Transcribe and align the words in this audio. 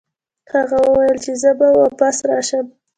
هغه 0.53 0.77
وویل 0.87 1.17
چې 1.25 1.31
زه 1.41 1.51
به 1.59 1.67
واپس 1.79 2.15
راشم. 2.29 2.65